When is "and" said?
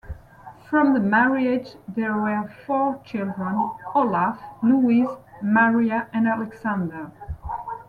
6.11-6.27